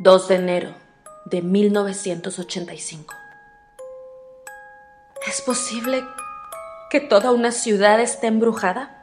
...2 0.00 0.28
de 0.28 0.34
enero 0.36 0.74
de 1.24 1.42
1985. 1.42 3.14
¿Es 5.26 5.40
posible 5.42 6.04
que 6.88 7.00
toda 7.00 7.32
una 7.32 7.50
ciudad 7.50 8.00
esté 8.00 8.28
embrujada? 8.28 8.96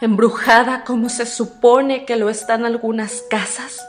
¿Embrujada 0.00 0.84
como 0.84 1.08
se 1.08 1.26
supone 1.26 2.04
que 2.04 2.14
lo 2.14 2.30
están 2.30 2.64
algunas 2.64 3.22
casas? 3.28 3.84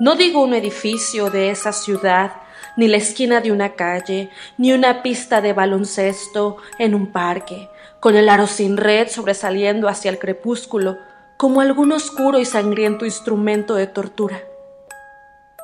No 0.00 0.16
digo 0.16 0.42
un 0.42 0.54
edificio 0.54 1.30
de 1.30 1.50
esa 1.50 1.72
ciudad, 1.72 2.32
ni 2.76 2.88
la 2.88 2.96
esquina 2.96 3.40
de 3.40 3.52
una 3.52 3.74
calle, 3.74 4.30
ni 4.58 4.72
una 4.72 5.02
pista 5.02 5.40
de 5.40 5.52
baloncesto 5.52 6.56
en 6.80 6.96
un 6.96 7.12
parque, 7.12 7.68
con 8.00 8.16
el 8.16 8.28
aro 8.28 8.48
sin 8.48 8.76
red 8.76 9.08
sobresaliendo 9.08 9.86
hacia 9.86 10.10
el 10.10 10.18
crepúsculo, 10.18 10.98
como 11.40 11.62
algún 11.62 11.90
oscuro 11.90 12.38
y 12.38 12.44
sangriento 12.44 13.06
instrumento 13.06 13.74
de 13.74 13.86
tortura. 13.86 14.42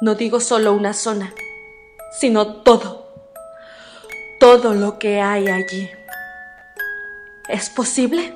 No 0.00 0.14
digo 0.14 0.40
solo 0.40 0.72
una 0.72 0.94
zona, 0.94 1.34
sino 2.18 2.62
todo, 2.62 3.12
todo 4.40 4.72
lo 4.72 4.98
que 4.98 5.20
hay 5.20 5.48
allí. 5.48 5.90
¿Es 7.50 7.68
posible? 7.68 8.34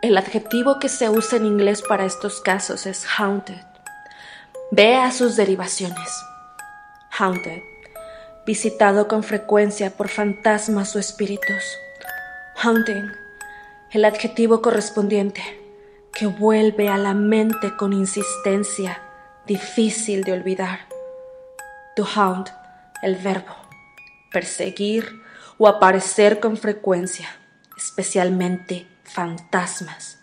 El 0.00 0.16
adjetivo 0.16 0.78
que 0.78 0.88
se 0.88 1.10
usa 1.10 1.36
en 1.36 1.44
inglés 1.44 1.82
para 1.86 2.06
estos 2.06 2.40
casos 2.40 2.86
es 2.86 3.04
haunted. 3.18 3.60
Vea 4.70 5.12
sus 5.12 5.36
derivaciones. 5.36 6.18
Haunted, 7.10 7.60
visitado 8.46 9.06
con 9.06 9.22
frecuencia 9.22 9.90
por 9.98 10.08
fantasmas 10.08 10.96
o 10.96 10.98
espíritus. 10.98 11.62
Haunting, 12.56 13.12
el 13.92 14.04
adjetivo 14.04 14.60
correspondiente, 14.62 15.42
que 16.12 16.26
vuelve 16.26 16.88
a 16.88 16.96
la 16.96 17.14
mente 17.14 17.76
con 17.76 17.92
insistencia 17.92 19.02
difícil 19.46 20.24
de 20.24 20.32
olvidar. 20.32 20.88
To 21.94 22.04
hound, 22.04 22.48
el 23.02 23.16
verbo, 23.16 23.54
perseguir 24.32 25.22
o 25.58 25.68
aparecer 25.68 26.40
con 26.40 26.56
frecuencia, 26.56 27.28
especialmente 27.76 28.86
fantasmas. 29.04 30.18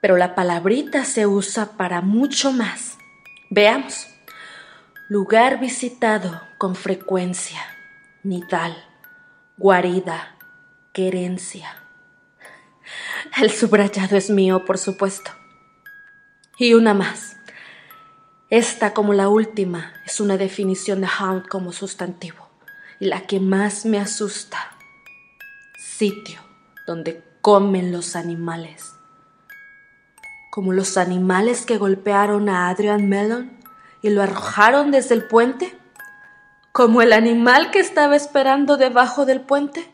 Pero 0.00 0.16
la 0.16 0.34
palabrita 0.34 1.04
se 1.04 1.26
usa 1.26 1.76
para 1.76 2.00
mucho 2.00 2.52
más. 2.52 2.98
Veamos. 3.50 4.08
Lugar 5.08 5.60
visitado 5.60 6.40
con 6.58 6.74
frecuencia, 6.74 7.60
nidal, 8.22 8.74
guarida, 9.58 10.36
querencia. 10.92 11.83
El 13.40 13.50
subrayado 13.50 14.16
es 14.16 14.30
mío, 14.30 14.64
por 14.64 14.78
supuesto. 14.78 15.30
Y 16.58 16.74
una 16.74 16.94
más. 16.94 17.36
Esta, 18.50 18.94
como 18.94 19.14
la 19.14 19.28
última, 19.28 19.94
es 20.04 20.20
una 20.20 20.36
definición 20.36 21.00
de 21.00 21.08
hound 21.08 21.48
como 21.48 21.72
sustantivo 21.72 22.48
y 23.00 23.06
la 23.06 23.26
que 23.26 23.40
más 23.40 23.84
me 23.84 23.98
asusta. 23.98 24.58
Sitio 25.78 26.40
donde 26.86 27.24
comen 27.40 27.92
los 27.92 28.14
animales. 28.14 28.92
Como 30.50 30.72
los 30.72 30.96
animales 30.96 31.66
que 31.66 31.78
golpearon 31.78 32.48
a 32.48 32.68
Adrian 32.68 33.08
Mellon 33.08 33.58
y 34.02 34.10
lo 34.10 34.22
arrojaron 34.22 34.90
desde 34.90 35.14
el 35.14 35.26
puente. 35.26 35.76
Como 36.72 37.02
el 37.02 37.12
animal 37.12 37.70
que 37.70 37.80
estaba 37.80 38.14
esperando 38.14 38.76
debajo 38.76 39.26
del 39.26 39.40
puente. 39.40 39.92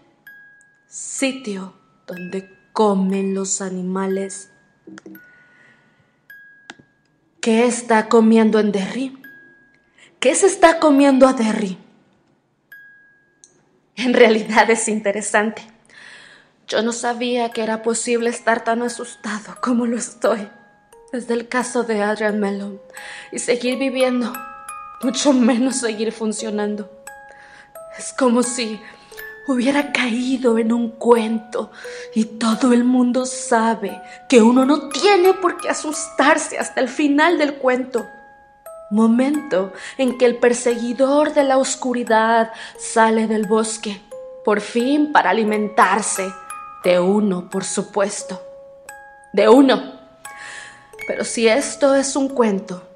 Sitio 0.86 1.74
donde 2.06 2.59
comen 2.80 3.34
los 3.34 3.60
animales. 3.60 4.48
¿Qué 7.42 7.66
está 7.66 8.08
comiendo 8.08 8.58
en 8.58 8.72
Derry? 8.72 9.22
¿Qué 10.18 10.34
se 10.34 10.46
está 10.46 10.78
comiendo 10.78 11.28
a 11.28 11.34
Derry? 11.34 11.76
En 13.96 14.14
realidad 14.14 14.70
es 14.70 14.88
interesante. 14.88 15.60
Yo 16.68 16.80
no 16.80 16.92
sabía 16.92 17.50
que 17.50 17.62
era 17.62 17.82
posible 17.82 18.30
estar 18.30 18.64
tan 18.64 18.80
asustado 18.80 19.58
como 19.60 19.84
lo 19.84 19.98
estoy 19.98 20.48
desde 21.12 21.34
el 21.34 21.48
caso 21.48 21.82
de 21.82 22.02
Adrian 22.02 22.40
Mellon 22.40 22.80
y 23.30 23.40
seguir 23.40 23.78
viviendo, 23.78 24.32
mucho 25.02 25.34
menos 25.34 25.76
seguir 25.76 26.12
funcionando. 26.12 26.90
Es 27.98 28.14
como 28.14 28.42
si 28.42 28.80
hubiera 29.46 29.92
caído 29.92 30.58
en 30.58 30.72
un 30.72 30.90
cuento 30.90 31.70
y 32.14 32.24
todo 32.24 32.72
el 32.72 32.84
mundo 32.84 33.26
sabe 33.26 34.00
que 34.28 34.42
uno 34.42 34.64
no 34.64 34.88
tiene 34.88 35.34
por 35.34 35.56
qué 35.56 35.68
asustarse 35.68 36.58
hasta 36.58 36.80
el 36.80 36.88
final 36.88 37.38
del 37.38 37.54
cuento. 37.54 38.06
Momento 38.90 39.72
en 39.98 40.18
que 40.18 40.26
el 40.26 40.36
perseguidor 40.36 41.32
de 41.32 41.44
la 41.44 41.58
oscuridad 41.58 42.52
sale 42.78 43.26
del 43.28 43.46
bosque, 43.46 44.00
por 44.44 44.60
fin 44.60 45.12
para 45.12 45.30
alimentarse 45.30 46.32
de 46.82 46.98
uno, 46.98 47.48
por 47.48 47.64
supuesto. 47.64 48.42
De 49.32 49.48
uno. 49.48 50.00
Pero 51.06 51.24
si 51.24 51.46
esto 51.46 51.94
es 51.94 52.16
un 52.16 52.28
cuento, 52.28 52.89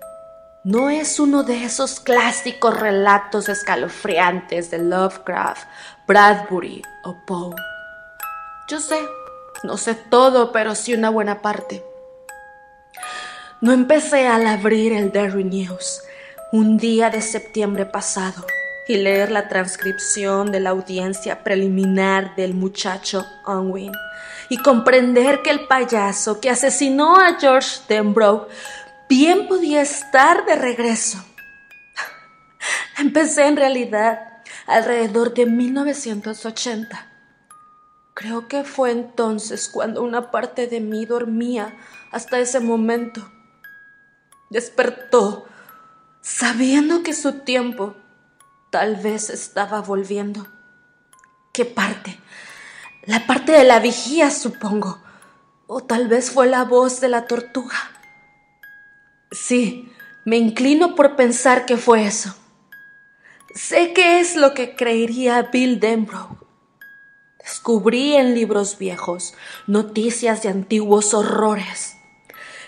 no 0.65 0.89
es 0.89 1.21
uno 1.21 1.43
de 1.43 1.63
esos 1.65 2.01
clásicos 2.01 2.81
relatos 2.81 3.51
escalofriantes 3.51 4.71
de 4.71 4.79
Lovecraft, 4.79 5.69
Bradbury 6.07 6.83
o 7.05 7.15
Poe. 7.27 7.55
Yo 8.67 8.81
sé, 8.81 8.99
no 9.63 9.77
sé 9.77 9.95
todo, 9.95 10.53
pero 10.53 10.75
sí 10.75 10.95
una 10.95 11.11
buena 11.11 11.43
parte. 11.43 11.85
No 13.61 13.73
empecé 13.73 14.27
al 14.27 14.47
abrir 14.47 14.95
el 14.95 15.13
Derry 15.13 15.45
News 15.45 16.01
un 16.51 16.79
día 16.79 17.11
de 17.11 17.21
septiembre 17.21 17.85
pasado 17.85 18.47
y 18.89 18.97
leer 18.97 19.31
la 19.31 19.49
transcripción 19.49 20.51
de 20.51 20.61
la 20.61 20.71
audiencia 20.71 21.45
preliminar 21.45 22.35
del 22.37 22.55
muchacho 22.55 23.27
Unwin 23.47 23.93
y 24.49 24.59
comprender 24.59 25.43
que 25.43 25.51
el 25.51 25.67
payaso 25.67 26.41
que 26.41 26.51
asesinó 26.51 27.17
a 27.17 27.39
George 27.39 27.81
Denbrough 27.89 28.47
bien 29.17 29.47
podía 29.47 29.81
estar 29.81 30.45
de 30.45 30.57
regreso. 30.57 31.25
Empecé 32.99 33.47
en 33.47 33.57
realidad 33.57 34.43
alrededor 34.67 35.35
de 35.35 35.47
1980. 35.47 37.07
Creo 38.15 38.49
que 38.49 38.65
fue 38.65 38.91
entonces 38.91 39.69
cuando 39.69 40.03
una 40.03 40.33
parte 40.33 40.67
de 40.67 40.81
mí 40.81 41.07
dormía 41.07 41.77
hasta 42.11 42.41
ese 42.41 42.59
momento. 42.59 43.31
Despertó 44.51 45.47
sabiendo 46.21 47.05
que 47.05 47.13
su 47.13 47.35
tiempo 47.35 47.95
tal 48.71 48.97
vez 48.97 49.31
estaba 49.31 49.81
volviendo. 49.81 50.49
¿Qué 51.53 51.65
parte? 51.65 52.19
La 53.05 53.29
parte 53.29 53.53
de 53.53 53.63
la 53.63 53.79
vigía, 53.79 54.33
supongo. 54.33 54.99
O 55.69 55.85
tal 55.85 56.09
vez 56.09 56.33
fue 56.33 56.49
la 56.49 56.65
voz 56.65 57.01
de 57.01 57.09
la 57.09 57.29
tortuga. 57.29 57.94
Sí, 59.35 59.93
me 60.25 60.37
inclino 60.37 60.95
por 60.95 61.17
pensar 61.17 61.67
que 61.67 61.77
fue 61.77 62.07
eso. 62.07 62.37
Sé 63.53 63.93
que 63.93 64.21
es 64.21 64.37
lo 64.37 64.55
que 64.55 64.77
creería 64.77 65.43
Bill 65.53 65.81
Denbrough. 65.81 66.39
Descubrí 67.41 68.15
en 68.15 68.35
libros 68.35 68.79
viejos 68.79 69.35
noticias 69.67 70.43
de 70.45 70.51
antiguos 70.51 71.15
horrores. 71.15 71.97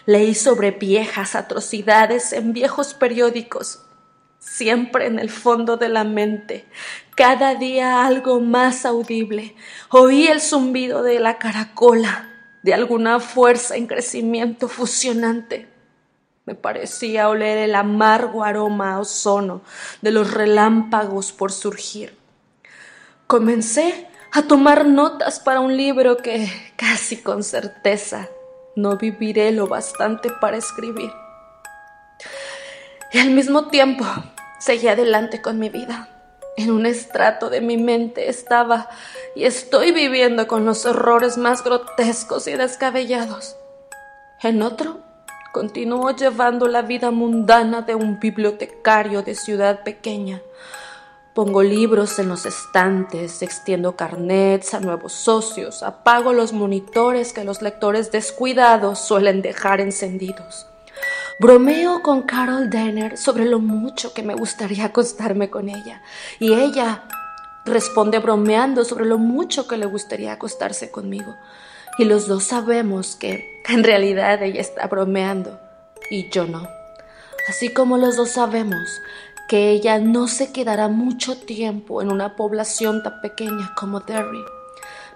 Leí 0.07 0.35
sobre 0.35 0.73
viejas 0.73 1.37
atrocidades 1.37 2.33
en 2.33 2.53
viejos 2.53 2.95
periódicos. 2.95 3.83
Siempre 4.41 5.07
en 5.07 5.21
el 5.21 5.31
fondo 5.31 5.77
de 5.77 5.89
la 5.89 6.03
mente, 6.03 6.67
cada 7.15 7.55
día 7.55 8.05
algo 8.05 8.41
más 8.41 8.85
audible. 8.85 9.55
Oí 9.91 10.27
el 10.27 10.41
zumbido 10.41 11.05
de 11.05 11.21
la 11.21 11.39
caracola, 11.39 12.29
de 12.65 12.75
alguna 12.75 13.21
fuerza 13.21 13.77
en 13.77 13.87
crecimiento 13.87 14.67
fusionante. 14.67 15.76
Me 16.47 16.55
parecía 16.55 17.29
oler 17.29 17.59
el 17.59 17.75
amargo 17.75 18.45
aroma 18.45 18.95
a 18.95 19.01
ozono 19.01 19.63
de 20.01 20.13
los 20.13 20.33
relámpagos 20.33 21.33
por 21.33 21.51
surgir. 21.51 22.17
Comencé 23.27 24.07
a 24.33 24.43
tomar 24.43 24.87
notas 24.87 25.41
para 25.41 25.59
un 25.59 25.77
libro 25.77 26.19
que 26.19 26.49
casi 26.77 27.17
con 27.17 27.43
certeza 27.43 28.29
no 28.77 28.97
viviré 28.97 29.51
lo 29.51 29.67
bastante 29.67 30.31
para 30.41 30.57
escribir. 30.57 31.11
Y 33.13 33.19
al 33.19 33.31
mismo 33.31 33.67
tiempo 33.67 34.05
seguí 34.61 34.87
adelante 34.87 35.43
con 35.43 35.59
mi 35.59 35.69
vida. 35.69 36.11
En 36.57 36.71
un 36.71 36.87
estrato 36.87 37.51
de 37.51 37.61
mi 37.61 37.77
mente 37.77 38.29
estaba 38.29 38.89
y 39.35 39.45
estoy 39.45 39.91
viviendo 39.91 40.47
con 40.47 40.65
los 40.65 40.87
horrores 40.87 41.39
más 41.39 41.65
grotescos 41.65 42.47
y 42.47 42.53
descabellados. 42.53 43.57
En 44.43 44.63
otro, 44.63 45.06
continúo 45.57 46.11
llevando 46.11 46.69
la 46.69 46.83
vida 46.83 47.11
mundana 47.11 47.81
de 47.81 47.95
un 47.95 48.21
bibliotecario 48.21 49.23
de 49.23 49.35
ciudad 49.35 49.85
pequeña. 49.85 50.43
Pongo 51.33 51.63
libros 51.63 52.19
en 52.19 52.29
los 52.29 52.45
estantes, 52.45 53.41
extiendo 53.41 53.97
carnets 53.97 54.75
a 54.75 54.81
nuevos 54.81 55.15
socios, 55.15 55.83
apago 55.83 56.35
los 56.35 56.53
monitores 56.53 57.33
que 57.33 57.43
los 57.43 57.63
lectores 57.63 58.13
descuidados 58.13 58.99
suelen 58.99 59.41
dejar 59.41 59.81
encendidos. 59.81 60.67
Bromeo 61.41 62.03
con 62.03 62.25
Carol 62.25 62.69
Denner 62.69 63.17
sobre 63.17 63.47
lo 63.47 63.59
mucho 63.59 64.13
que 64.13 64.23
me 64.23 64.35
gustaría 64.35 64.85
acostarme 64.85 65.49
con 65.49 65.71
ella. 65.71 66.03
Y 66.39 66.53
ella 66.53 67.05
responde 67.65 68.19
bromeando 68.19 68.85
sobre 68.85 69.07
lo 69.07 69.17
mucho 69.17 69.67
que 69.67 69.79
le 69.79 69.87
gustaría 69.87 70.33
acostarse 70.33 70.91
conmigo. 70.91 71.35
Y 71.99 72.05
los 72.05 72.29
dos 72.29 72.45
sabemos 72.45 73.17
que 73.17 73.63
en 73.69 73.85
realidad 73.85 74.43
ella 74.43 74.61
está 74.61 74.87
bromeando 74.87 75.59
y 76.11 76.31
yo 76.31 76.47
no. 76.47 76.69
Así 77.49 77.69
como 77.73 77.97
los 77.99 78.17
dos 78.17 78.31
sabemos 78.31 79.01
que 79.49 79.71
ella 79.71 79.99
no 79.99 80.27
se 80.27 80.53
quedará 80.53 80.89
mucho 80.89 81.37
tiempo 81.37 82.03
en 82.03 82.11
una 82.11 82.35
población 82.35 83.03
tan 83.03 83.21
pequeña 83.21 83.73
como 83.77 84.01
Derry, 84.01 84.45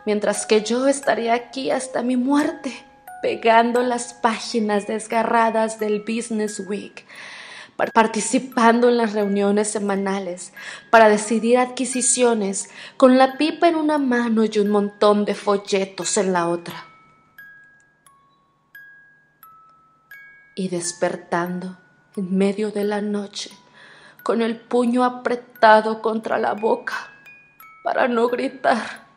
mientras 0.07 0.47
que 0.47 0.63
yo 0.63 0.87
estaría 0.87 1.35
aquí 1.35 1.71
hasta 1.71 2.03
mi 2.03 2.17
muerte 2.17 2.73
pegando 3.21 3.83
las 3.83 4.15
páginas 4.15 4.87
desgarradas 4.87 5.79
del 5.79 6.01
Business 6.01 6.61
Week, 6.61 7.05
participando 7.87 8.89
en 8.89 8.97
las 8.97 9.13
reuniones 9.13 9.71
semanales 9.71 10.53
para 10.91 11.09
decidir 11.09 11.59
adquisiciones 11.59 12.71
con 12.97 13.19
la 13.19 13.39
pipa 13.39 13.69
en 13.69 13.77
una 13.77 13.99
mano 13.99 14.45
y 14.45 14.59
un 14.59 14.69
montón 14.69 15.25
de 15.25 15.35
folletos 15.35 16.17
en 16.17 16.33
la 16.33 16.49
otra. 16.49 16.87
Y 20.55 20.69
despertando 20.69 21.79
en 22.17 22.37
medio 22.37 22.71
de 22.71 22.85
la 22.85 23.01
noche 23.01 23.51
con 24.23 24.43
el 24.43 24.57
puño 24.57 25.05
apretado 25.05 26.03
contra 26.03 26.39
la 26.39 26.53
boca 26.55 26.95
para 27.83 28.09
no 28.09 28.29
gritar 28.29 29.11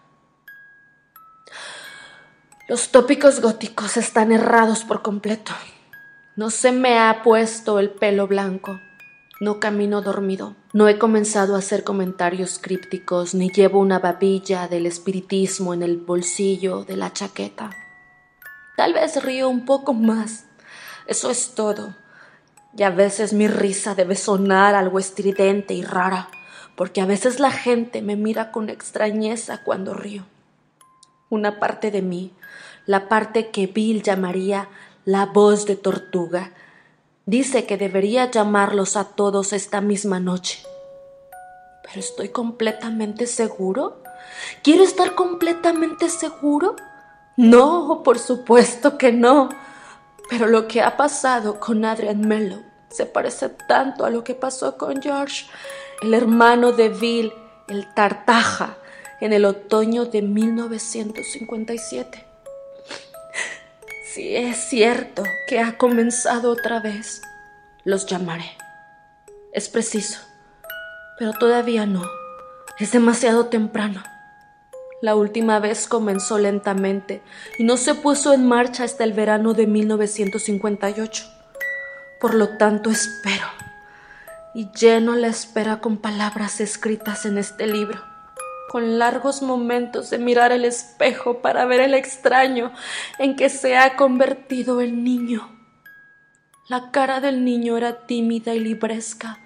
los 2.70 2.92
tópicos 2.92 3.42
góticos 3.42 3.98
están 3.98 4.32
errados 4.32 4.86
por 4.86 5.02
completo. 5.02 5.52
No 6.36 6.50
se 6.50 6.72
me 6.72 6.98
ha 6.98 7.22
puesto 7.22 7.78
el 7.78 7.92
pelo 7.92 8.26
blanco. 8.26 8.80
No 9.40 9.60
camino 9.60 10.02
dormido. 10.02 10.56
No 10.74 10.88
he 10.88 10.98
comenzado 10.98 11.54
a 11.54 11.60
hacer 11.60 11.84
comentarios 11.84 12.58
crípticos 12.58 13.36
ni 13.36 13.52
llevo 13.52 13.80
una 13.80 14.00
babilla 14.00 14.68
del 14.68 14.88
espiritismo 14.88 15.76
en 15.76 15.84
el 15.84 15.98
bolsillo 15.98 16.86
de 16.86 16.98
la 16.98 17.14
chaqueta. 17.14 17.70
Tal 18.76 18.94
vez 18.94 19.24
río 19.24 19.48
un 19.48 19.66
poco 19.66 19.94
más. 19.94 20.46
Eso 21.06 21.30
es 21.30 21.54
todo. 21.54 21.96
Y 22.76 22.82
a 22.82 22.90
veces 22.90 23.34
mi 23.34 23.48
risa 23.48 23.94
debe 23.94 24.16
sonar 24.16 24.74
algo 24.74 24.98
estridente 24.98 25.76
y 25.76 25.84
rara, 25.84 26.30
porque 26.76 27.02
a 27.02 27.06
veces 27.06 27.40
la 27.40 27.52
gente 27.52 28.02
me 28.02 28.16
mira 28.16 28.52
con 28.52 28.70
extrañeza 28.70 29.64
cuando 29.64 29.94
río. 29.94 30.26
Una 31.30 31.60
parte 31.60 31.92
de 31.92 32.02
mí 32.02 32.34
la 32.86 33.08
parte 33.08 33.50
que 33.50 33.68
Bill 33.68 34.04
llamaría 34.04 34.68
la 35.06 35.26
voz 35.26 35.66
de 35.66 35.76
tortuga. 35.76 36.52
Dice 37.26 37.66
que 37.66 37.78
debería 37.78 38.30
llamarlos 38.30 38.98
a 38.98 39.06
todos 39.06 39.54
esta 39.54 39.82
misma 39.82 40.20
noche. 40.20 40.64
Pero 41.84 42.00
estoy 42.00 42.30
completamente 42.30 43.28
seguro. 43.28 44.02
¿Quiero 44.62 44.84
estar 44.84 45.16
completamente 45.16 46.10
seguro? 46.10 46.76
No, 47.38 48.02
por 48.04 48.20
supuesto 48.20 48.98
que 48.98 49.12
no. 49.12 49.50
Pero 50.30 50.48
lo 50.48 50.68
que 50.68 50.82
ha 50.82 50.98
pasado 50.98 51.60
con 51.60 51.86
Adrian 51.86 52.28
Mello 52.28 52.60
se 52.90 53.06
parece 53.06 53.50
tanto 53.50 54.06
a 54.06 54.10
lo 54.10 54.24
que 54.24 54.36
pasó 54.36 54.78
con 54.78 55.02
George, 55.02 55.48
el 56.02 56.14
hermano 56.14 56.72
de 56.72 56.90
Bill, 56.90 57.34
el 57.68 57.94
Tartaja, 57.94 58.78
en 59.20 59.34
el 59.34 59.46
otoño 59.46 60.06
de 60.06 60.22
1957. 60.22 62.33
Si 64.14 64.36
es 64.36 64.58
cierto 64.58 65.24
que 65.48 65.60
ha 65.60 65.80
comenzado 65.80 66.52
otra 66.52 66.80
vez, 66.80 67.24
los 67.84 68.06
llamaré. 68.06 68.46
Es 69.52 69.70
preciso, 69.70 70.20
pero 71.18 71.34
todavía 71.34 71.88
no. 71.88 72.04
Es 72.78 72.92
demasiado 72.92 73.48
temprano. 73.48 74.04
La 75.02 75.16
última 75.16 75.58
vez 75.60 75.88
comenzó 75.88 76.38
lentamente 76.38 77.24
y 77.58 77.64
no 77.64 77.76
se 77.76 77.96
puso 77.96 78.34
en 78.34 78.48
marcha 78.48 78.84
hasta 78.84 79.04
el 79.04 79.14
verano 79.14 79.56
de 79.56 79.66
1958. 79.66 81.26
Por 82.22 82.36
lo 82.36 82.50
tanto, 82.58 82.92
espero 82.92 83.48
y 84.54 84.70
lleno 84.74 85.16
la 85.16 85.30
espera 85.30 85.80
con 85.80 85.98
palabras 85.98 86.62
escritas 86.62 87.26
en 87.26 87.40
este 87.40 87.66
libro 87.66 88.13
con 88.74 88.98
largos 88.98 89.44
momentos 89.44 90.10
de 90.10 90.18
mirar 90.18 90.52
el 90.52 90.66
espejo 90.66 91.44
para 91.44 91.64
ver 91.66 91.80
el 91.80 91.94
extraño 91.94 92.74
en 93.20 93.36
que 93.36 93.50
se 93.50 93.78
ha 93.78 93.96
convertido 93.96 94.82
el 94.82 95.04
niño. 95.04 95.48
La 96.68 96.90
cara 96.90 97.20
del 97.20 97.46
niño 97.46 97.78
era 97.78 98.08
tímida 98.08 98.56
y 98.56 98.60
libresca. 98.60 99.38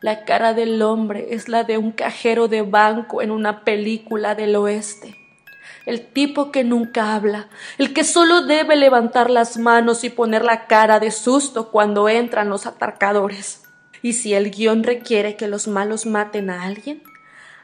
La 0.00 0.24
cara 0.24 0.54
del 0.54 0.80
hombre 0.80 1.34
es 1.34 1.50
la 1.50 1.62
de 1.64 1.76
un 1.76 1.92
cajero 1.92 2.48
de 2.48 2.62
banco 2.62 3.20
en 3.20 3.32
una 3.32 3.64
película 3.64 4.34
del 4.34 4.56
oeste. 4.56 5.14
El 5.84 6.06
tipo 6.06 6.50
que 6.50 6.64
nunca 6.64 7.14
habla, 7.14 7.50
el 7.76 7.92
que 7.92 8.02
solo 8.02 8.46
debe 8.46 8.76
levantar 8.76 9.28
las 9.28 9.58
manos 9.58 10.04
y 10.04 10.08
poner 10.08 10.42
la 10.42 10.66
cara 10.68 11.00
de 11.00 11.10
susto 11.10 11.70
cuando 11.70 12.08
entran 12.08 12.48
los 12.48 12.64
atracadores. 12.64 13.62
Y 14.00 14.14
si 14.14 14.32
el 14.32 14.50
guion 14.50 14.84
requiere 14.84 15.36
que 15.36 15.48
los 15.48 15.68
malos 15.68 16.06
maten 16.06 16.48
a 16.48 16.62
alguien, 16.62 17.02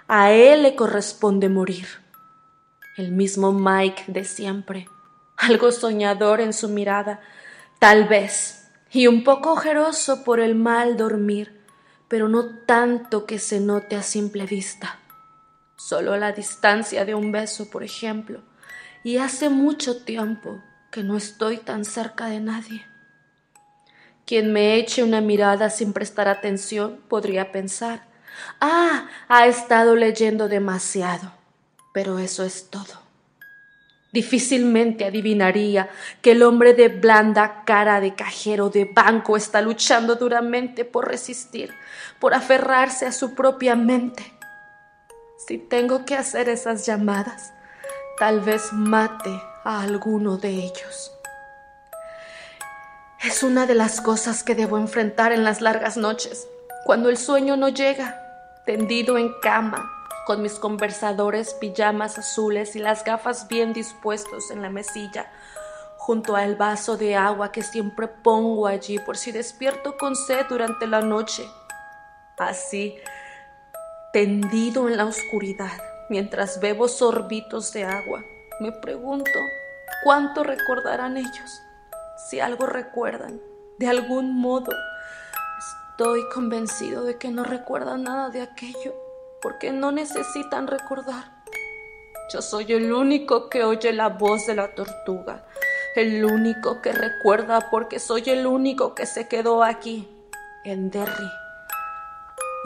a 0.08 0.30
él 0.30 0.62
le 0.62 0.76
corresponde 0.76 1.48
morir. 1.48 1.86
El 2.96 3.12
mismo 3.12 3.52
Mike 3.52 4.04
de 4.06 4.24
siempre, 4.24 4.88
algo 5.36 5.72
soñador 5.72 6.40
en 6.40 6.52
su 6.52 6.68
mirada, 6.68 7.20
tal 7.78 8.04
vez, 8.08 8.68
y 8.90 9.08
un 9.08 9.24
poco 9.24 9.52
ojeroso 9.52 10.24
por 10.24 10.40
el 10.40 10.54
mal 10.54 10.96
dormir, 10.96 11.60
pero 12.08 12.28
no 12.28 12.60
tanto 12.66 13.26
que 13.26 13.38
se 13.38 13.60
note 13.60 13.96
a 13.96 14.02
simple 14.02 14.46
vista. 14.46 15.00
Solo 15.76 16.16
la 16.16 16.32
distancia 16.32 17.04
de 17.04 17.14
un 17.14 17.32
beso, 17.32 17.68
por 17.68 17.82
ejemplo, 17.82 18.42
y 19.02 19.18
hace 19.18 19.50
mucho 19.50 20.04
tiempo 20.04 20.62
que 20.90 21.02
no 21.02 21.16
estoy 21.16 21.58
tan 21.58 21.84
cerca 21.84 22.26
de 22.26 22.40
nadie. 22.40 22.86
Quien 24.24 24.52
me 24.52 24.76
eche 24.76 25.04
una 25.04 25.20
mirada 25.20 25.68
sin 25.68 25.92
prestar 25.92 26.28
atención 26.28 27.00
podría 27.08 27.52
pensar 27.52 28.15
Ah, 28.60 29.08
ha 29.28 29.46
estado 29.46 29.96
leyendo 29.96 30.48
demasiado. 30.48 31.32
Pero 31.92 32.18
eso 32.18 32.44
es 32.44 32.68
todo. 32.70 33.06
Difícilmente 34.12 35.04
adivinaría 35.04 35.90
que 36.22 36.32
el 36.32 36.42
hombre 36.42 36.74
de 36.74 36.88
blanda 36.88 37.64
cara 37.64 38.00
de 38.00 38.14
cajero 38.14 38.70
de 38.70 38.84
banco 38.84 39.36
está 39.36 39.60
luchando 39.60 40.14
duramente 40.14 40.84
por 40.84 41.08
resistir, 41.08 41.74
por 42.18 42.32
aferrarse 42.32 43.06
a 43.06 43.12
su 43.12 43.34
propia 43.34 43.76
mente. 43.76 44.32
Si 45.46 45.58
tengo 45.58 46.04
que 46.04 46.14
hacer 46.14 46.48
esas 46.48 46.86
llamadas, 46.86 47.52
tal 48.18 48.40
vez 48.40 48.72
mate 48.72 49.38
a 49.64 49.82
alguno 49.82 50.38
de 50.38 50.50
ellos. 50.50 51.12
Es 53.22 53.42
una 53.42 53.66
de 53.66 53.74
las 53.74 54.00
cosas 54.00 54.42
que 54.42 54.54
debo 54.54 54.78
enfrentar 54.78 55.32
en 55.32 55.44
las 55.44 55.60
largas 55.60 55.96
noches, 55.96 56.46
cuando 56.84 57.10
el 57.10 57.16
sueño 57.16 57.56
no 57.56 57.68
llega 57.68 58.25
tendido 58.66 59.16
en 59.16 59.32
cama, 59.40 59.90
con 60.26 60.42
mis 60.42 60.58
conversadores 60.58 61.54
pijamas 61.54 62.18
azules 62.18 62.74
y 62.74 62.80
las 62.80 63.04
gafas 63.04 63.46
bien 63.46 63.72
dispuestos 63.72 64.50
en 64.50 64.60
la 64.60 64.68
mesilla, 64.68 65.30
junto 65.96 66.34
al 66.34 66.56
vaso 66.56 66.96
de 66.96 67.14
agua 67.14 67.52
que 67.52 67.62
siempre 67.62 68.08
pongo 68.08 68.66
allí 68.66 68.98
por 68.98 69.16
si 69.16 69.30
despierto 69.30 69.96
con 69.96 70.16
sed 70.16 70.46
durante 70.48 70.88
la 70.88 71.00
noche. 71.00 71.48
Así, 72.38 72.96
tendido 74.12 74.88
en 74.88 74.96
la 74.96 75.04
oscuridad, 75.04 75.80
mientras 76.10 76.58
bebo 76.60 76.88
sorbitos 76.88 77.72
de 77.72 77.84
agua, 77.84 78.24
me 78.58 78.72
pregunto 78.72 79.38
cuánto 80.02 80.42
recordarán 80.42 81.16
ellos, 81.16 81.62
si 82.28 82.40
algo 82.40 82.66
recuerdan, 82.66 83.40
de 83.78 83.86
algún 83.86 84.36
modo 84.36 84.72
Estoy 85.98 86.28
convencido 86.28 87.04
de 87.04 87.16
que 87.16 87.30
no 87.30 87.42
recuerdan 87.42 88.02
nada 88.02 88.28
de 88.28 88.42
aquello, 88.42 88.94
porque 89.40 89.72
no 89.72 89.92
necesitan 89.92 90.66
recordar. 90.66 91.42
Yo 92.30 92.42
soy 92.42 92.70
el 92.74 92.92
único 92.92 93.48
que 93.48 93.64
oye 93.64 93.94
la 93.94 94.10
voz 94.10 94.46
de 94.46 94.56
la 94.56 94.74
tortuga, 94.74 95.46
el 95.94 96.22
único 96.22 96.82
que 96.82 96.92
recuerda 96.92 97.70
porque 97.70 97.98
soy 97.98 98.24
el 98.26 98.46
único 98.46 98.94
que 98.94 99.06
se 99.06 99.26
quedó 99.26 99.64
aquí, 99.64 100.06
en 100.64 100.90
Derry. 100.90 101.30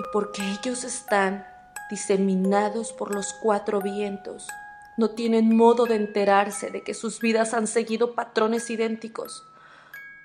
Y 0.00 0.02
porque 0.12 0.42
ellos 0.42 0.82
están 0.82 1.46
diseminados 1.88 2.92
por 2.92 3.14
los 3.14 3.32
cuatro 3.34 3.80
vientos, 3.80 4.48
no 4.96 5.10
tienen 5.10 5.56
modo 5.56 5.86
de 5.86 5.94
enterarse 5.94 6.72
de 6.72 6.82
que 6.82 6.94
sus 6.94 7.20
vidas 7.20 7.54
han 7.54 7.68
seguido 7.68 8.16
patrones 8.16 8.68
idénticos. 8.70 9.44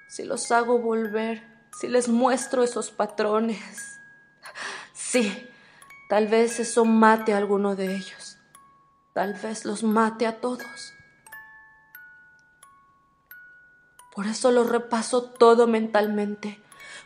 Si 0.08 0.24
los 0.24 0.52
hago 0.52 0.80
volver, 0.80 1.55
si 1.79 1.88
les 1.88 2.08
muestro 2.08 2.63
esos 2.63 2.89
patrones, 2.89 4.00
sí, 4.94 5.50
tal 6.10 6.27
vez 6.27 6.60
eso 6.60 6.86
mate 6.86 7.34
a 7.34 7.38
alguno 7.38 7.75
de 7.75 7.96
ellos, 7.96 8.38
tal 9.13 9.34
vez 9.34 9.65
los 9.65 9.84
mate 9.84 10.25
a 10.25 10.39
todos. 10.39 10.94
Por 14.13 14.27
eso 14.27 14.51
lo 14.51 14.63
repaso 14.63 15.24
todo 15.24 15.67
mentalmente. 15.67 16.62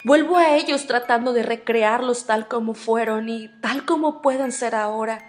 Vuelvo 0.05 0.38
a 0.38 0.55
ellos 0.55 0.85
tratando 0.85 1.33
de 1.33 1.41
recrearlos 1.41 2.27
tal 2.27 2.47
como 2.47 2.75
fueron 2.75 3.27
y 3.27 3.47
tal 3.61 3.83
como 3.83 4.21
puedan 4.21 4.51
ser 4.51 4.75
ahora, 4.75 5.27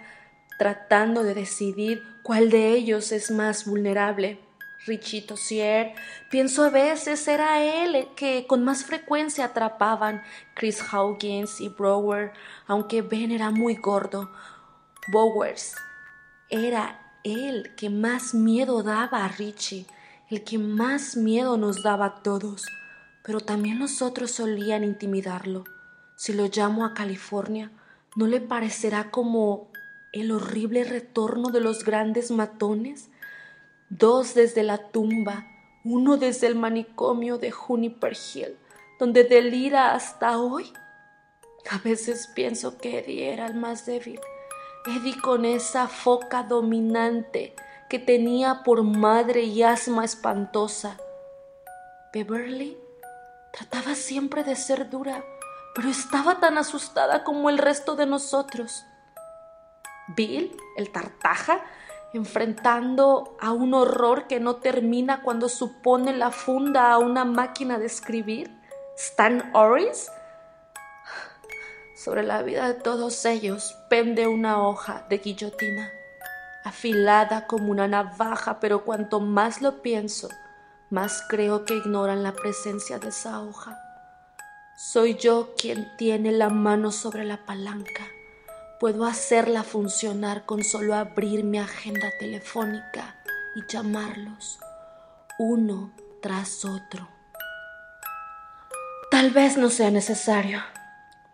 tratando 0.59 1.23
de 1.23 1.33
decidir 1.33 2.03
cuál 2.21 2.51
de 2.51 2.69
ellos 2.73 3.11
es 3.11 3.31
más 3.31 3.65
vulnerable. 3.65 4.39
Richie 4.85 5.21
Tossier, 5.21 5.93
pienso 6.29 6.63
a 6.63 6.69
veces 6.69 7.27
era 7.27 7.63
él 7.63 7.95
el 7.95 8.07
que 8.15 8.47
con 8.47 8.63
más 8.63 8.83
frecuencia 8.83 9.45
atrapaban 9.45 10.23
Chris 10.55 10.81
Hawkins 10.91 11.61
y 11.61 11.69
Brower, 11.69 12.33
aunque 12.67 13.01
Ben 13.01 13.31
era 13.31 13.51
muy 13.51 13.75
gordo. 13.75 14.31
Bowers 15.11 15.75
era 16.49 16.99
él 17.23 17.73
que 17.77 17.89
más 17.89 18.33
miedo 18.33 18.83
daba 18.83 19.25
a 19.25 19.27
Richie, 19.27 19.85
el 20.29 20.43
que 20.43 20.57
más 20.57 21.15
miedo 21.15 21.57
nos 21.57 21.83
daba 21.83 22.05
a 22.05 22.15
todos 22.23 22.63
pero 23.23 23.39
también 23.39 23.79
los 23.79 24.01
otros 24.01 24.31
solían 24.31 24.83
intimidarlo. 24.83 25.63
Si 26.15 26.33
lo 26.33 26.47
llamo 26.47 26.85
a 26.85 26.93
California, 26.93 27.71
¿no 28.15 28.27
le 28.27 28.41
parecerá 28.41 29.11
como 29.11 29.71
el 30.11 30.31
horrible 30.31 30.83
retorno 30.83 31.49
de 31.49 31.61
los 31.61 31.83
grandes 31.83 32.31
matones? 32.31 33.09
Dos 33.91 34.33
desde 34.33 34.63
la 34.63 34.89
tumba, 34.89 35.47
uno 35.83 36.15
desde 36.15 36.47
el 36.47 36.55
manicomio 36.55 37.37
de 37.37 37.51
Juniper 37.51 38.13
Hill, 38.13 38.57
donde 38.97 39.25
delira 39.25 39.93
hasta 39.93 40.39
hoy. 40.39 40.71
A 41.69 41.77
veces 41.77 42.29
pienso 42.33 42.77
que 42.77 42.99
Eddie 42.99 43.33
era 43.33 43.47
el 43.47 43.55
más 43.55 43.85
débil. 43.85 44.19
Eddie 44.85 45.19
con 45.19 45.43
esa 45.43 45.89
foca 45.89 46.43
dominante 46.43 47.53
que 47.89 47.99
tenía 47.99 48.63
por 48.63 48.81
madre 48.81 49.41
y 49.43 49.61
asma 49.61 50.05
espantosa. 50.05 50.97
Beverly 52.13 52.77
Trataba 53.51 53.95
siempre 53.95 54.45
de 54.45 54.55
ser 54.55 54.89
dura, 54.89 55.25
pero 55.75 55.89
estaba 55.89 56.39
tan 56.39 56.57
asustada 56.57 57.25
como 57.25 57.49
el 57.49 57.57
resto 57.57 57.97
de 57.97 58.05
nosotros. 58.05 58.85
Bill, 60.15 60.55
el 60.77 60.89
tartaja, 60.91 61.61
enfrentando 62.13 63.37
a 63.39 63.51
un 63.51 63.73
horror 63.73 64.27
que 64.27 64.39
no 64.39 64.57
termina 64.57 65.21
cuando 65.21 65.49
supone 65.49 66.13
la 66.13 66.31
funda 66.31 66.91
a 66.91 66.97
una 66.97 67.25
máquina 67.25 67.79
de 67.79 67.85
escribir. 67.85 68.51
Stan 68.97 69.49
Orris. 69.53 70.11
Sobre 71.95 72.23
la 72.23 72.41
vida 72.41 72.67
de 72.67 72.73
todos 72.73 73.25
ellos 73.25 73.77
pende 73.89 74.27
una 74.27 74.67
hoja 74.67 75.05
de 75.09 75.19
guillotina, 75.19 75.91
afilada 76.63 77.47
como 77.47 77.71
una 77.71 77.87
navaja, 77.87 78.59
pero 78.59 78.83
cuanto 78.83 79.19
más 79.19 79.61
lo 79.61 79.81
pienso, 79.81 80.29
más 80.89 81.23
creo 81.29 81.63
que 81.65 81.75
ignoran 81.75 82.23
la 82.23 82.33
presencia 82.33 82.99
de 82.99 83.09
esa 83.09 83.41
hoja. 83.41 83.77
Soy 84.75 85.15
yo 85.15 85.53
quien 85.57 85.95
tiene 85.97 86.31
la 86.31 86.49
mano 86.49 86.91
sobre 86.91 87.23
la 87.23 87.45
palanca. 87.45 88.03
Puedo 88.81 89.05
hacerla 89.05 89.61
funcionar 89.61 90.47
con 90.47 90.63
solo 90.63 90.95
abrir 90.95 91.43
mi 91.43 91.59
agenda 91.59 92.09
telefónica 92.17 93.15
y 93.55 93.61
llamarlos 93.71 94.57
uno 95.37 95.91
tras 96.19 96.65
otro. 96.65 97.07
Tal 99.11 99.29
vez 99.29 99.55
no 99.55 99.69
sea 99.69 99.91
necesario. 99.91 100.63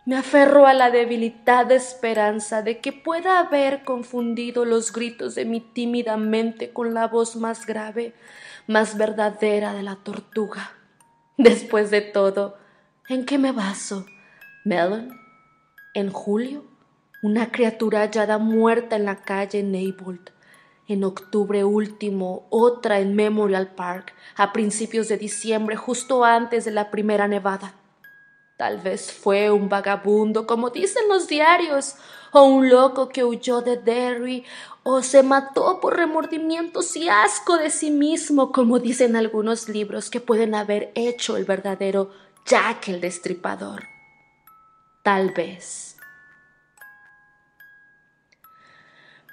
Me 0.04 0.18
aferro 0.18 0.66
a 0.66 0.74
la 0.74 0.90
debilitada 0.90 1.74
esperanza 1.74 2.60
de 2.60 2.80
que 2.80 2.92
pueda 2.92 3.38
haber 3.38 3.82
confundido 3.82 4.66
los 4.66 4.92
gritos 4.92 5.34
de 5.34 5.46
mi 5.46 5.62
tímida 5.62 6.18
mente 6.18 6.74
con 6.74 6.92
la 6.92 7.08
voz 7.08 7.34
más 7.34 7.64
grave, 7.64 8.14
más 8.66 8.98
verdadera 8.98 9.72
de 9.72 9.84
la 9.84 9.96
tortuga. 9.96 10.72
Después 11.38 11.90
de 11.90 12.02
todo, 12.02 12.58
¿en 13.08 13.24
qué 13.24 13.38
me 13.38 13.52
baso? 13.52 14.04
¿Melon? 14.66 15.18
¿En 15.94 16.10
julio? 16.10 16.67
Una 17.20 17.50
criatura 17.50 18.02
hallada 18.02 18.38
muerta 18.38 18.94
en 18.94 19.04
la 19.04 19.16
calle 19.16 19.64
Neibold. 19.64 20.30
En 20.86 21.02
octubre 21.02 21.64
último, 21.64 22.46
otra 22.48 23.00
en 23.00 23.16
Memorial 23.16 23.74
Park, 23.74 24.14
a 24.36 24.52
principios 24.52 25.08
de 25.08 25.18
diciembre, 25.18 25.74
justo 25.74 26.24
antes 26.24 26.64
de 26.64 26.70
la 26.70 26.92
primera 26.92 27.26
nevada. 27.26 27.74
Tal 28.56 28.78
vez 28.78 29.12
fue 29.12 29.50
un 29.50 29.68
vagabundo, 29.68 30.46
como 30.46 30.70
dicen 30.70 31.08
los 31.08 31.26
diarios, 31.26 31.96
o 32.30 32.44
un 32.44 32.70
loco 32.70 33.08
que 33.08 33.24
huyó 33.24 33.62
de 33.62 33.76
Derry, 33.78 34.44
o 34.84 35.02
se 35.02 35.24
mató 35.24 35.80
por 35.80 35.96
remordimientos 35.96 36.94
y 36.94 37.08
asco 37.08 37.56
de 37.56 37.70
sí 37.70 37.90
mismo, 37.90 38.52
como 38.52 38.78
dicen 38.78 39.16
algunos 39.16 39.68
libros 39.68 40.08
que 40.08 40.20
pueden 40.20 40.54
haber 40.54 40.92
hecho 40.94 41.36
el 41.36 41.44
verdadero 41.44 42.12
Jack 42.46 42.88
el 42.88 43.00
Destripador. 43.00 43.82
Tal 45.02 45.30
vez. 45.30 45.97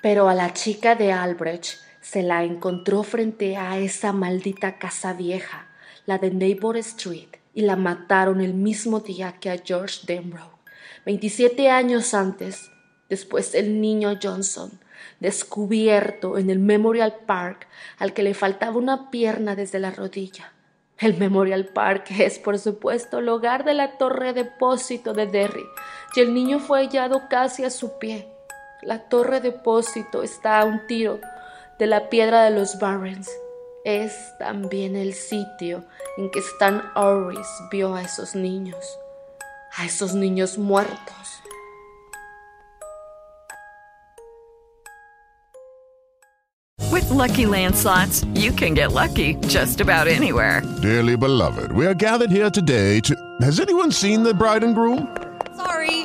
Pero 0.06 0.30
a 0.30 0.36
la 0.36 0.54
chica 0.54 0.94
de 0.94 1.12
Albrecht 1.12 1.80
se 2.00 2.22
la 2.22 2.44
encontró 2.44 3.02
frente 3.02 3.58
a 3.58 3.80
esa 3.80 4.14
maldita 4.14 4.78
casa 4.78 5.14
vieja, 5.14 5.68
la 6.06 6.20
de 6.20 6.30
Neighbor 6.30 6.78
Street, 6.78 7.30
y 7.56 7.64
la 7.64 7.76
mataron 7.76 8.40
el 8.40 8.54
mismo 8.54 9.00
día 9.00 9.40
que 9.40 9.50
a 9.50 9.58
George 9.58 10.02
Denbrough, 10.06 10.60
27 11.08 11.72
años 11.72 12.14
antes, 12.14 12.70
después 13.10 13.56
el 13.56 13.82
niño 13.82 14.20
Johnson, 14.22 14.80
descubierto 15.20 16.38
en 16.38 16.52
el 16.52 16.60
Memorial 16.60 17.22
Park 17.26 17.68
al 17.98 18.14
que 18.14 18.22
le 18.22 18.36
faltaba 18.36 18.78
una 18.78 19.10
pierna 19.10 19.56
desde 19.56 19.80
la 19.80 19.90
rodilla. 19.90 20.54
El 21.00 21.18
Memorial 21.18 21.66
Park 21.66 22.12
es, 22.12 22.38
por 22.38 22.60
supuesto, 22.60 23.18
el 23.18 23.30
hogar 23.30 23.66
de 23.66 23.74
la 23.74 23.98
torre 23.98 24.34
depósito 24.34 25.14
de 25.14 25.26
Derry, 25.26 25.66
y 26.16 26.20
el 26.20 26.36
niño 26.36 26.60
fue 26.60 26.82
hallado 26.82 27.24
casi 27.28 27.64
a 27.64 27.72
su 27.72 27.98
pie. 27.98 28.35
La 28.86 29.00
torre 29.10 29.42
depósito 29.42 30.22
está 30.22 30.60
a 30.60 30.66
un 30.66 30.86
tiro 30.88 31.20
de 31.80 31.88
la 31.88 32.10
piedra 32.10 32.44
de 32.44 32.52
los 32.52 32.78
Barrens 32.80 33.30
es 33.86 34.36
también 34.40 34.96
el 34.96 35.14
sitio 35.14 35.86
en 36.18 36.30
que 36.32 36.40
Stan 36.40 36.82
Orris 36.96 37.48
vio 37.72 37.96
a 37.96 38.02
esos 38.02 38.36
niños, 38.36 38.84
a 39.78 39.86
esos 39.86 40.14
niños 40.16 40.58
muertos. 40.58 41.42
With 46.92 47.10
lucky 47.10 47.46
landslots, 47.46 48.26
you 48.36 48.52
can 48.52 48.74
get 48.74 48.92
lucky 48.92 49.36
just 49.48 49.82
about 49.82 50.08
anywhere. 50.08 50.62
Dearly 50.82 51.16
beloved, 51.16 51.72
we 51.72 51.86
are 51.86 51.94
gathered 51.94 52.32
here 52.32 52.50
today 52.50 53.00
to. 53.02 53.16
Has 53.42 53.60
anyone 53.60 53.92
seen 53.92 54.24
the 54.24 54.34
bride 54.34 54.64
and 54.64 54.74
groom? 54.74 55.16
Sorry, 55.56 56.05